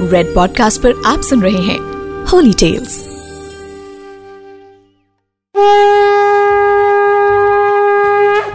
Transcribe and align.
Red 0.00 0.34
podcast 0.34 0.82
पर 0.82 1.02
आप 1.06 1.20
सुन 1.20 1.42
रहे 1.42 1.62
हैं 1.62 1.78
होली 2.24 2.52
टेल्स 2.52 3.04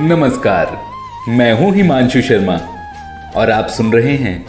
नमस्कार, 0.01 0.79
मैं 1.29 1.54
हूँ 1.54 1.75
हिमांशु 1.75 2.21
शर्मा 2.21 2.59
और 3.35 3.51
आप 3.51 3.67
सुन 3.67 3.93
रहे 3.93 4.15
हैं 4.15 4.46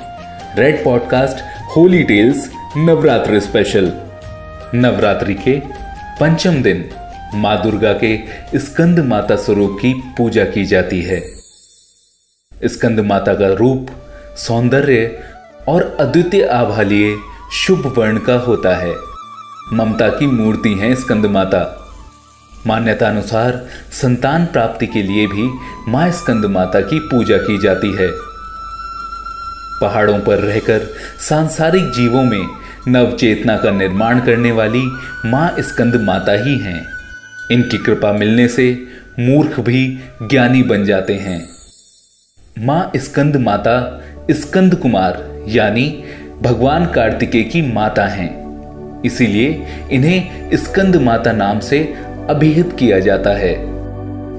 red 0.57 0.85
podcast 0.85 1.37
holy 1.77 2.03
tales 2.03 2.51
Navratri 2.77 3.41
special 3.41 3.93
Navratri 4.75 5.35
के 5.35 5.61
पंचम 6.21 6.63
दिन 6.63 6.91
माँ 7.35 7.63
दुर्गा 7.63 7.93
के 7.93 8.19
स्कंद 8.59 8.99
माता 8.99 9.37
स्वरूप 9.37 9.79
की 9.83 9.95
पूजा 9.95 10.45
की 10.45 10.65
जाती 10.65 11.03
है। 11.03 11.21
स्कंद 12.65 13.01
माता 13.01 13.35
का 13.35 13.53
रूप 13.53 13.89
सौंदर्य 14.37 15.23
और 15.69 15.97
अद्वितीय 16.01 16.45
आभा 16.45 16.83
लिए 16.83 17.17
शुभ 17.53 17.99
वर्ण 17.99 18.19
का 18.19 18.35
होता 18.35 18.77
है। 18.77 18.95
ममता 19.73 20.09
की 20.09 20.27
मूर्ति 20.27 20.75
है 20.75 20.95
स्कंद 20.95 21.27
माता। 21.27 21.79
मान्यता 22.67 23.09
अनुसार 23.09 23.67
संतान 23.93 24.47
प्राप्ति 24.47 24.87
के 24.87 25.03
लिए 25.03 25.27
भी 25.27 25.59
माँ 25.91 26.11
स्कंद 26.11 26.45
माता 26.45 26.81
की 26.81 26.99
पूजा 26.99 27.37
की 27.37 27.59
जाती 27.59 27.93
है। 27.93 28.11
पहाड़ों 29.81 30.21
पर 30.21 30.39
रहकर 30.39 30.95
सांसारिक 31.29 31.85
जीवों 31.85 32.25
में 32.25 32.49
नव 32.89 33.17
चेतना 33.17 33.57
का 33.57 33.71
निर्माण 33.71 34.21
करने 34.21 34.53
वाली 34.53 34.83
माँ 35.27 35.55
स्कंद 35.59 35.97
माता 35.97 36.33
ही 36.33 36.59
हैं। 36.59 36.87
इनकी 37.51 37.79
कृपा 37.79 38.13
मिलने 38.13 38.49
से 38.49 38.87
मूर्ख 39.21 39.61
भी 39.61 40.01
ज्ञानी 40.23 40.63
बन 40.63 40.85
जाते 40.85 41.15
हैं। 41.15 41.49
माँ 42.59 42.93
स्कंद 42.97 43.37
माता 43.37 44.05
स्कंद 44.31 44.75
कुमार। 44.75 45.32
यानी 45.49 46.05
भगवान 46.43 46.87
कार्तिकेय 46.87 47.43
की 47.43 47.73
माता 47.73 48.05
हैं। 48.05 48.43
इसीलिए 49.03 49.67
इन्हें 49.93 50.51
स्कंद 50.55 50.97
माता 50.97 51.33
नाम 51.33 51.61
से 51.61 51.79
अभिहित 52.31 52.77
किया 52.79 52.99
जाता 52.99 53.31
है। 53.31 53.53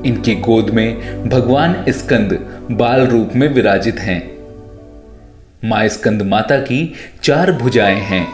इनकी 0.06 0.36
गोद 0.36 0.70
में 0.70 1.24
भगवान 1.30 1.86
स्कंद 1.90 2.48
बाल 2.72 3.08
रूप 3.08 3.30
में 3.36 3.54
विराजित 3.54 4.00
हैं। 4.00 4.34
माँ 5.66 5.88
स्कंद 5.88 6.22
माता 6.22 6.58
की 6.58 6.94
चार 7.24 7.52
भुजाएँ 7.52 8.00
हैं। 8.00 8.28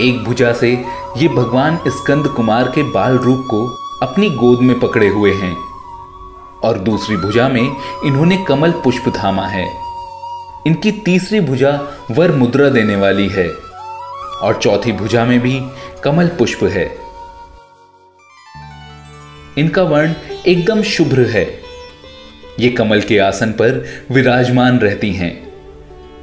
एक 0.00 0.24
भुजा 0.24 0.52
से 0.52 0.84
ये 1.18 1.28
भगवान 1.28 1.78
स्कंद 1.88 2.26
कुमार 2.26 2.64
के 2.64 2.82
बाल 2.82 3.16
रूप 3.16 3.46
को 3.50 3.66
अपनी 4.02 4.30
गोद 4.30 4.60
में 4.60 4.80
पकड़े 4.80 5.08
हुए 5.08 5.32
हैं। 5.32 5.56
और 6.64 6.78
दूसरी 6.78 7.16
भुजा 7.16 7.48
में 7.48 7.76
इन्होंने 8.04 8.44
कमल 8.48 8.70
पुष्प 8.70 9.12
थामा 9.24 9.46
है। 9.46 9.85
इनकी 10.66 10.92
तीसरी 10.92 11.40
भुजा 11.40 11.70
वर 12.10 12.32
मुद्रा 12.32 12.68
देने 12.68 12.96
वाली 12.96 13.28
है 13.28 13.48
और 13.48 14.60
चौथी 14.62 14.92
भुजा 14.92 15.24
में 15.24 15.40
भी 15.40 15.60
कमल 16.04 16.28
पुष्प 16.28 16.64
है। 16.64 16.84
इनका 19.58 19.82
वर्ण 19.82 20.14
एकदम 20.46 20.82
शुभ्र 20.82 21.26
है। 21.26 21.46
ये 22.60 22.68
कमल 22.68 23.00
के 23.00 23.18
आसन 23.18 23.52
पर 23.52 23.84
विराजमान 24.10 24.78
रहती 24.78 25.12
हैं, 25.12 25.32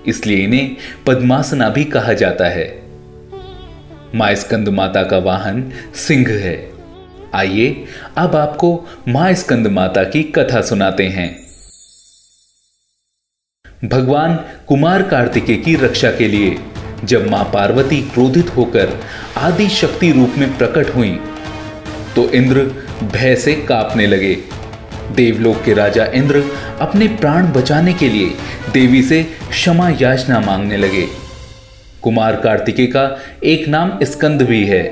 इसलिए 0.08 0.38
इन्हें 0.38 0.75
पद्मासना 1.08 1.69
भी 1.69 1.83
कहा 1.86 2.14
जाता 2.14 2.45
है। 2.45 2.67
माँ 4.16 4.33
स्कंद 4.36 4.69
माता 4.69 5.03
का 5.03 5.17
वाहन 5.17 5.71
सिंह 5.95 6.30
है। 6.30 6.71
आइए, 7.36 7.86
अब 8.17 8.36
आपको 8.36 8.86
माँ 9.08 9.33
स्कंद 9.33 9.67
माता 9.67 10.03
की 10.03 10.23
कथा 10.23 10.61
सुनाते 10.61 11.08
हैं। 11.08 11.42
भगवान 13.84 14.36
कुमार 14.67 15.02
कार्तिकेय 15.02 15.58
की 15.58 15.76
रक्षा 15.76 16.12
के 16.12 16.28
लिए, 16.28 16.56
जब 17.03 17.30
माँ 17.31 17.44
पार्वती 17.44 18.02
क्रोधित 18.03 18.56
होकर 18.58 19.00
आदि 19.38 19.67
शक्ति 19.70 20.12
रूप 20.12 20.34
में 20.38 20.58
प्रकट 20.58 20.95
हुई 20.95 21.12
तो 22.16 22.30
इंद्र 22.31 22.64
भय 23.04 23.36
से 23.36 23.54
कांपने 23.67 24.08
लगे। 24.08 24.33
देवलोक 25.16 25.61
के 25.64 25.73
राजा 25.73 26.05
इंद्र 26.05 26.44
अपने 26.82 27.08
प्राण 27.08 27.52
बचाने 27.52 27.94
के 27.94 28.10
लिए 28.10 28.30
देवी 28.73 29.02
से 29.04 29.21
क्षमा 29.49 29.89
याचना 30.02 30.39
मांगने 30.39 30.77
लगे। 30.77 31.05
कुमार 32.04 32.36
कार्तिकेय 32.36 32.88
का 32.88 33.10
एक 33.44 33.67
नाम 33.67 33.98
स्कंद 34.04 34.42
भी 34.42 34.64
है। 34.65 34.83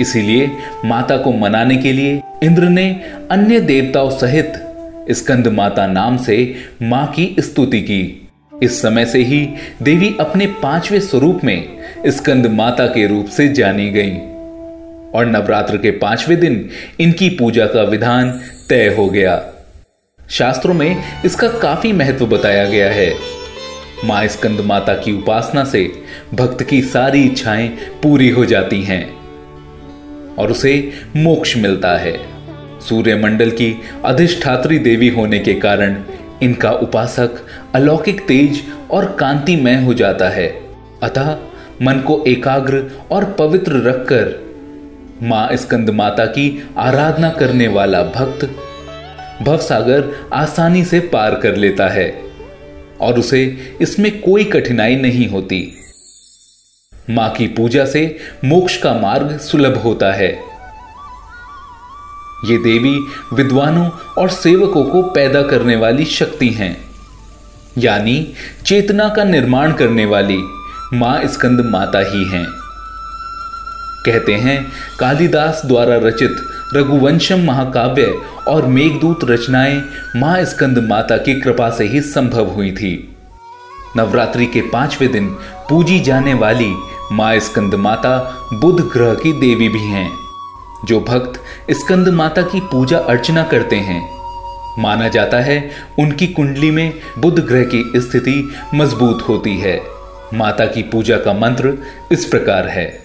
इसीलिए 0.00 0.50
माता 0.84 1.16
को 1.16 1.32
मनाने 1.32 1.76
के 1.76 1.92
लिए 1.92 2.20
इंद्र 2.42 2.68
ने 2.70 2.88
अन्य 3.30 3.60
देवताओं 3.62 4.10
सहित 4.10 4.62
स्कंद 5.10 5.48
माता 5.48 5.86
नाम 5.86 6.16
से 6.16 6.54
माँ 6.82 7.06
की 7.06 7.36
स्तुति 7.38 7.80
की। 7.80 8.28
इस 8.62 8.82
समय 8.82 9.06
से 9.06 9.22
ही 9.22 9.48
देवी 9.82 10.16
अपने 10.20 10.46
पाँचवें 10.46 11.00
स्वरूप 11.00 11.40
में 11.44 11.78
स्कंद 12.06 12.46
माता 12.46 12.86
के 12.86 13.06
रूप 13.06 13.26
से 13.26 13.48
जानी 13.48 13.90
गईं। 13.90 14.18
और 15.10 15.26
नवरात्र 15.26 15.76
के 15.76 15.90
पाँचवें 15.90 16.40
दिन 16.40 16.70
इनकी 17.00 17.28
पूजा 17.28 17.66
का 17.66 17.82
विधान 17.82 18.40
तय 18.68 18.94
हो 18.98 19.08
गया। 19.08 19.52
शास्त्रों 20.30 20.74
में 20.74 21.02
इसका 21.24 21.48
काफ़ी 21.48 21.92
महत्व 21.92 22.26
बताया 22.26 22.64
गया 22.64 22.90
है। 22.90 23.14
माँ 24.04 24.26
स्कंद 24.26 24.60
माता 24.60 24.94
की 24.94 25.12
उपासना 25.12 25.64
से 25.64 25.92
भक्त 26.34 26.62
की 26.62 26.82
सारी 26.82 27.22
इच्छाएँ 27.22 27.68
पूरी 28.02 28.30
हो 28.30 28.44
जाती 28.44 28.82
हैं 28.82 29.16
और 30.36 30.50
उसे 30.50 30.92
मोक्ष 31.16 31.56
मिलता 31.56 31.96
है। 31.96 32.35
सूर्यमंडल 32.88 33.50
की 33.50 33.72
अधिष्ठात्री 34.04 34.78
देवी 34.78 35.08
होने 35.08 35.38
के 35.38 35.54
कारण 35.54 35.96
इनका 36.42 36.70
उपासक 36.70 37.44
अलौकिक 37.74 38.20
तेज 38.20 38.62
और 38.90 39.04
कांतिमय 39.20 39.82
हो 39.82 39.94
जाता 39.94 40.28
है। 40.28 40.48
अतः 41.02 41.36
मन 41.82 41.98
को 42.00 42.22
एकाग्र 42.26 42.84
और 43.10 43.24
पवित्र 43.38 43.82
रखकर 43.82 44.34
माँ 45.22 45.48
स्कंद 45.56 45.90
माता 45.90 46.26
की 46.26 46.46
आराधना 46.78 47.30
करने 47.30 47.68
वाला 47.68 48.02
भक्त 48.02 48.44
भवसागर 49.42 50.04
आसानी 50.32 50.84
से 50.84 51.00
पार 51.12 51.34
कर 51.34 51.56
लेता 51.56 51.88
है 51.88 52.08
और 53.00 53.18
उसे 53.18 53.42
इसमें 53.80 54.10
कोई 54.20 54.44
कठिनाई 54.44 54.96
नहीं 54.96 55.28
होती। 55.28 55.60
माँ 57.10 57.30
की 57.30 57.46
पूजा 57.48 57.84
से 57.84 58.04
मोक्ष 58.44 58.76
का 58.76 58.92
मार्ग 58.94 59.38
सुलभ 59.38 59.76
होता 59.76 60.12
है। 60.12 60.30
ये 62.44 62.56
देवी 62.58 62.98
विद्वानों 63.32 63.88
और 64.18 64.28
सेवकों 64.30 64.84
को 64.84 65.02
पैदा 65.10 65.42
करने 65.42 65.76
वाली 65.76 66.04
शक्ति 66.04 66.48
हैं, 66.50 66.76
यानी 67.78 68.26
चेतना 68.66 69.08
का 69.08 69.24
निर्माण 69.24 69.72
करने 69.72 70.04
वाली 70.06 70.38
माँ 70.94 71.20
स्कंद 71.26 71.60
माता 71.66 71.98
ही 72.10 72.24
हैं। 72.24 72.46
कहते 74.06 74.34
हैं, 74.34 74.66
कालिदास 74.98 75.62
द्वारा 75.66 75.96
रचित 75.98 76.36
रघुवंशम 76.74 77.44
महाकाव्य 77.44 78.14
और 78.48 78.66
मेघदूत 78.66 79.24
रचनाएँ 79.24 79.82
माँ 80.16 80.44
स्कंद 80.44 80.78
माता 80.88 81.16
की 81.16 81.40
कृपा 81.40 81.70
से 81.70 81.84
ही 81.84 82.00
संभव 82.00 82.50
हुई 82.50 82.70
थी। 82.72 82.92
नवरात्रि 83.96 84.46
के 84.46 84.60
पाँचवें 84.68 85.10
दिन 85.12 85.28
पूजी 85.68 85.98
जाने 86.00 86.34
वाली 86.34 86.72
माँ 87.12 87.38
स्कंद 87.38 87.74
माता 87.74 88.16
बुध 88.52 88.80
ग्रह 88.92 89.14
की 89.14 89.32
देवी 89.32 89.68
भी 89.68 89.82
हैं। 89.82 90.25
जो 90.86 91.00
भक्त 91.00 91.40
स्कंद 91.70 92.08
माता 92.08 92.42
की 92.42 92.60
पूजा 92.60 92.98
अर्चना 92.98 93.42
करते 93.42 93.76
हैं। 93.76 94.16
माना 94.78 95.08
जाता 95.08 95.40
है, 95.40 95.70
उनकी 95.98 96.26
कुंडली 96.26 96.70
में 96.70 96.92
बुध 97.18 97.46
ग्रह 97.46 97.64
की 97.64 97.92
स्थिति 97.96 98.52
मज़बूत 98.74 99.24
होती 99.28 99.56
है। 99.58 99.80
माता 100.34 100.66
की 100.66 100.82
पूजा 100.82 101.16
का 101.16 101.32
मंत्र 101.32 101.78
इस 102.12 102.24
प्रकार 102.24 102.68
है। 102.68 102.98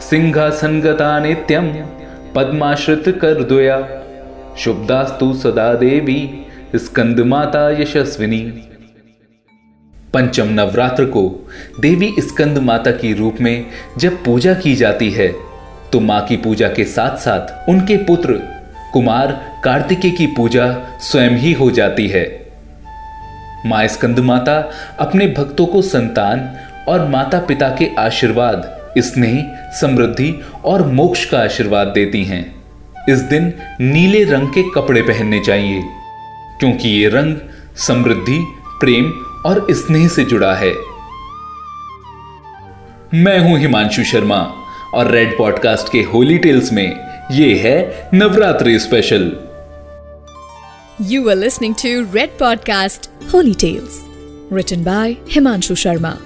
सिंहासनगता 0.00 1.18
नित्यम 1.18 1.72
पद्माश्रित 2.34 3.18
कर 3.22 3.44
दोया 3.44 3.88
शुभदास्तु 4.58 5.34
सदा 5.34 5.74
देवी, 5.74 6.46
स्कंद 6.76 7.20
माता 7.20 7.70
यशस्विनी। 7.82 8.69
पंचम 10.14 10.48
नवरात्र 10.50 11.04
को 11.06 11.22
देवी 11.80 12.14
स्कंद 12.18 12.58
माता 12.58 12.90
की 12.90 13.12
रूप 13.14 13.36
में 13.40 13.66
जब 13.98 14.24
पूजा 14.24 14.54
की 14.54 14.74
जाती 14.74 15.10
है 15.10 15.28
तो 15.92 16.00
माँ 16.00 16.20
की 16.26 16.36
पूजा 16.36 16.68
के 16.68 16.84
साथ 16.84 17.16
साथ 17.16 17.70
उनके 17.70 17.96
पुत्र 18.04 18.40
कुमार 18.92 19.32
कार्तिकेय 19.64 20.10
की 20.10 20.26
पूजा 20.26 20.66
स्वयं 21.00 21.36
ही 21.38 21.52
हो 21.52 21.70
जाती 21.70 22.06
है। 22.08 22.24
माँ 23.66 23.86
स्कंद 23.86 24.18
माता 24.20 24.58
अपने 25.00 25.26
भक्तों 25.28 25.66
को 25.66 25.82
संतान 25.82 26.48
और 26.88 27.06
माता 27.08 27.38
पिता 27.38 27.68
के 27.68 27.88
आशीर्वाद, 27.98 28.92
स्नेह, 28.98 29.42
समृद्धि 29.80 30.34
और 30.64 30.86
मोक्ष 30.86 31.24
का 31.24 31.38
आशीर्वाद 31.38 31.88
देती 31.88 32.24
हैं। 32.24 32.44
इस 33.08 33.18
दिन 33.24 33.52
नीले 33.80 34.24
रंग 34.24 34.48
के 34.48 34.62
कपड़े 34.74 35.02
पहनने 35.02 35.40
चाहिए, 35.40 35.82
क्योंकि 36.60 36.88
ये 36.88 37.08
रंग 37.08 37.36
समृद्धि, 37.78 38.38
प्रेम 38.80 39.12
और 39.46 39.66
स्नेह 39.70 40.08
से 40.08 40.24
जुड़ा 40.24 40.54
है। 40.54 40.72
मैं 43.14 43.38
हूँ 43.38 43.58
हिमांशु 43.58 44.04
शर्मा 44.04 44.40
और 44.94 45.10
रेड 45.10 45.38
पॉडकास्ट 45.38 45.92
के 45.92 46.02
होली 46.02 46.38
टेल्स 46.38 46.72
में 46.72 46.88
ये 47.32 47.54
है 47.56 48.10
Navratri 48.14 48.78
special 48.78 49.32
you 51.00 51.28
are 51.28 51.36
listening 51.36 51.74
to 51.74 52.12
red 52.14 52.38
podcast 52.38 53.10
holy 53.34 53.54
tales 53.54 54.04
written 54.52 54.84
by 54.84 55.16
Himanshu 55.30 55.74
Sharma 55.74 56.16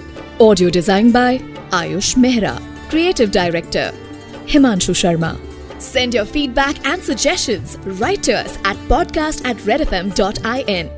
audio 0.41 0.69
design 0.69 1.11
by 1.11 1.39
Ayush 1.73 2.17
Mehra 2.17 2.59
creative 2.89 3.29
director 3.29 3.93
Himanshu 4.49 4.93
Sharma 4.93 5.35
Send 5.79 6.15
your 6.15 6.25
feedback 6.25 6.77
and 6.87 7.03
suggestions. 7.03 7.77
Right 8.01 8.23
to 8.23 8.33
us 8.33 8.57
at 8.63 8.77
podcast 8.87 9.45
at 9.45 9.57
redfm.in. 9.57 10.94